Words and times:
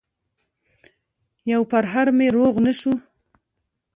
يو 1.51 1.61
پرهر 1.71 2.07
مې 2.17 2.27
روغ 2.37 2.55
نه 2.65 2.73
شو 2.79 2.93